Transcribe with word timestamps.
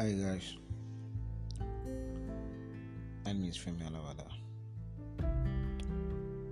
Hi 0.00 0.12
guys, 0.12 0.56
my 3.22 3.32
name 3.32 3.50
is 3.50 3.58
Femi 3.58 3.84
Alawada, 3.84 4.24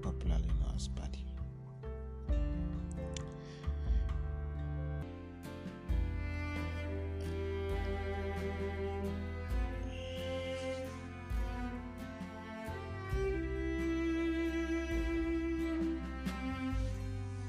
popularly 0.03 0.45
known 0.61 0.75
as 0.77 0.89
Paddy. 0.89 1.25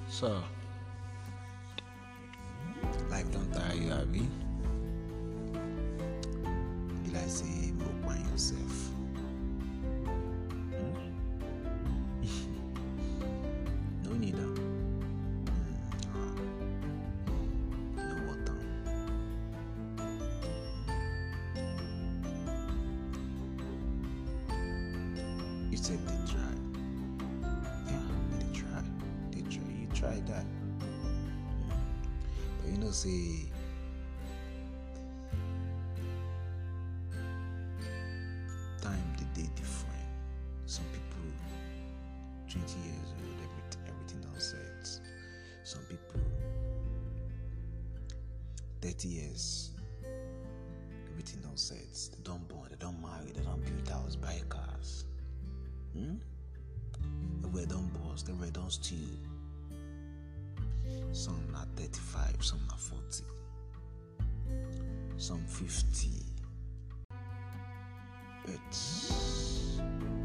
So, 0.07 0.41
life 3.09 3.29
don't 3.33 3.51
tire 3.51 3.75
you, 3.75 3.91
Abby. 3.91 4.48
Say, 7.29 7.71
by 8.03 8.17
yourself. 8.31 8.89
Hmm? 10.73 10.95
no 14.03 14.13
need 14.13 14.33
am. 14.33 14.55
Hmm, 16.09 16.15
ah. 16.15 16.33
You 25.69 25.77
said 25.77 25.99
they 26.07 26.31
try. 26.31 26.53
Yeah, 27.85 28.07
they 28.39 28.49
try. 28.57 28.81
They 29.29 29.41
try. 29.41 29.69
You 29.79 29.87
try 29.93 30.19
that. 30.25 30.45
But 32.63 32.71
you 32.71 32.77
know, 32.79 32.89
say 32.89 33.45
time 38.81 39.15
the 39.17 39.41
day 39.41 39.49
different. 39.55 40.07
Some 40.65 40.85
people, 40.93 41.25
twenty 42.49 42.79
years 42.87 43.09
old, 43.17 43.39
everything, 43.43 44.21
done 44.21 44.39
set. 44.39 44.99
Some 45.63 45.81
people, 45.83 46.21
thirty 48.81 49.07
years, 49.07 49.71
everything 51.11 51.41
done 51.41 51.57
set. 51.57 51.77
They 52.11 52.23
don't 52.23 52.47
born, 52.47 52.67
they 52.69 52.77
don't 52.77 53.01
marry, 53.01 53.31
they 53.33 53.41
don't 53.41 53.63
build 53.63 53.87
house, 53.89 54.15
buy 54.15 54.41
cars. 54.49 55.05
Hmm? 55.93 56.15
Everywhere 57.43 57.65
don't 57.65 57.91
boss, 57.93 58.23
everywhere 58.23 58.51
don't 58.51 58.71
steal. 58.71 58.97
Some 61.11 61.41
not 61.51 61.67
35, 61.75 62.35
some 62.41 62.59
not 62.67 62.79
40, 62.79 63.23
some 65.17 65.43
50. 65.47 66.18
But 68.49 68.77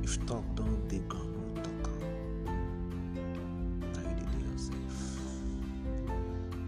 if 0.03 0.27
talk 0.27 0.45
don't 0.55 0.89
dig 0.89 1.07
ground, 1.09 1.61
talk. 1.63 1.91
Now 3.93 4.01
you 4.01 4.27
do 4.33 4.39
yourself. 4.49 4.97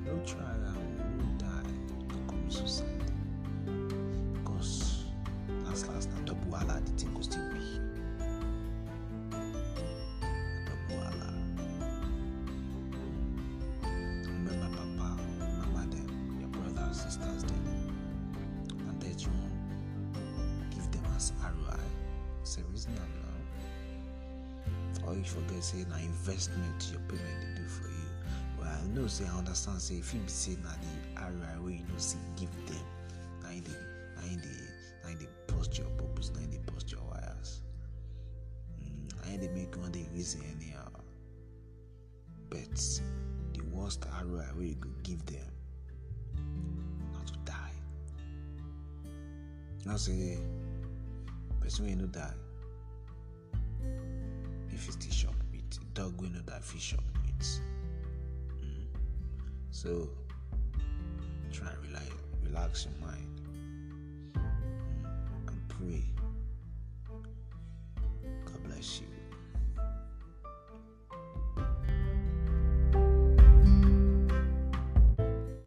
No 0.04 0.12
try 0.26 0.52
am, 0.52 0.82
no 1.16 1.24
die, 1.38 1.70
no 2.10 2.16
commit 2.28 2.52
suicide. 2.52 3.10
Because 4.34 5.04
last 5.64 5.88
last 5.88 6.10
na 6.12 6.18
double 6.26 6.52
wahala 6.52 6.76
the 6.84 6.92
thing 6.92 7.14
go 7.14 7.20
still 7.22 7.48
be. 7.54 7.60
Double 10.66 10.96
wahala. 11.00 11.30
Remember 14.26 14.68
papa, 14.76 15.08
mama 15.58 15.82
them, 15.88 16.08
your 16.38 16.50
brothers, 16.50 17.00
sisters 17.00 17.44
them. 17.44 17.55
It's 22.56 22.64
a 22.64 22.70
reason 22.70 22.94
now. 22.94 23.02
Or 25.06 25.14
you 25.14 25.24
forget 25.24 25.62
say 25.62 25.84
na 25.90 25.96
investment 25.96 26.88
your 26.90 27.00
parent 27.02 27.40
dey 27.42 27.60
do 27.62 27.68
for 27.68 27.88
you. 27.88 28.08
Well 28.58 28.82
know 28.94 29.06
say 29.08 29.26
I 29.26 29.36
understand 29.38 29.80
say 29.82 29.96
if 29.96 30.14
you 30.14 30.20
be 30.20 30.28
say 30.28 30.56
na 30.64 30.70
the 30.80 31.20
ROI 31.20 31.60
wey 31.66 31.72
you 31.72 31.80
know 31.80 31.98
see 31.98 32.16
give 32.36 32.48
them, 32.66 32.84
na 33.42 33.50
im 33.50 33.60
dey 33.60 33.76
na 34.16 34.22
im 34.32 35.18
dey 35.18 35.28
burst 35.48 35.76
your 35.76 35.86
na 36.32 36.40
im 36.40 36.50
dey 36.50 36.60
burst 36.72 36.90
your 36.90 37.02
wires. 37.04 37.60
Mm, 38.80 39.04
na 39.20 39.44
im 39.44 39.54
make 39.54 39.76
wan 39.76 39.92
dey 39.92 40.06
reason 40.14 40.40
anyhow. 40.56 40.88
But 42.48 42.72
the 43.52 43.60
worst 43.70 44.06
ROI 44.24 44.48
wey 44.56 44.66
you 44.68 44.76
go 44.80 44.88
give 45.02 45.24
them 45.26 45.52
na 47.12 47.20
to 47.20 47.36
die. 47.44 47.76
Now 49.84 49.96
say 49.96 50.38
person 51.60 51.84
wey 51.84 51.94
no 51.94 52.06
die 52.06 52.45
e 54.76 55.10
shop 55.10 55.34
meat. 55.50 55.78
Dog 55.94 56.20
wey 56.20 56.28
no 56.28 56.40
die 56.40 56.60
fit 56.60 56.80
chop 56.80 57.04
meat. 57.24 57.60
Mm. 58.60 58.86
So 59.70 60.08
try 61.50 61.68
and 61.70 61.82
relax, 61.86 62.10
relax 62.44 62.86
your 62.86 63.08
mind 63.08 63.40
mm, 64.34 65.48
and 65.48 65.68
pray 65.68 66.04